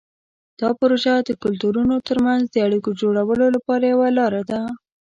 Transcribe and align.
دا 0.59 0.69
پروژه 0.79 1.13
د 1.21 1.29
کلتورونو 1.43 1.95
ترمنځ 2.07 2.43
د 2.51 2.55
اړیکو 2.67 2.89
جوړولو 3.01 3.45
لپاره 3.55 3.83
یوه 3.93 4.09
لاره 4.17 4.41
ده. 4.49 4.61